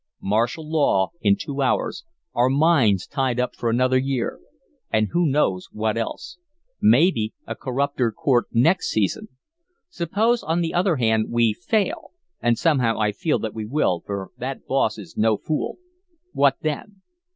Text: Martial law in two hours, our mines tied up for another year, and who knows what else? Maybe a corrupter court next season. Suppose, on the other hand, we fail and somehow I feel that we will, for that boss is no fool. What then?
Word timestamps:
Martial 0.23 0.67
law 0.67 1.11
in 1.21 1.35
two 1.35 1.61
hours, 1.61 2.05
our 2.33 2.49
mines 2.49 3.05
tied 3.05 3.39
up 3.39 3.53
for 3.55 3.69
another 3.69 3.99
year, 3.99 4.39
and 4.89 5.09
who 5.11 5.27
knows 5.27 5.67
what 5.71 5.95
else? 5.95 6.39
Maybe 6.81 7.35
a 7.45 7.53
corrupter 7.55 8.11
court 8.11 8.47
next 8.51 8.87
season. 8.89 9.27
Suppose, 9.89 10.41
on 10.41 10.61
the 10.61 10.73
other 10.73 10.95
hand, 10.95 11.27
we 11.29 11.53
fail 11.53 12.13
and 12.41 12.57
somehow 12.57 12.97
I 12.99 13.11
feel 13.11 13.37
that 13.45 13.53
we 13.53 13.67
will, 13.67 14.01
for 14.03 14.31
that 14.39 14.65
boss 14.65 14.97
is 14.97 15.15
no 15.17 15.37
fool. 15.37 15.77
What 16.31 16.55
then? 16.61 17.03